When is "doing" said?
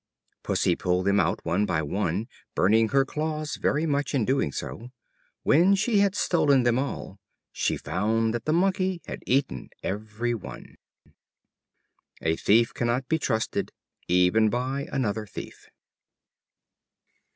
4.25-4.51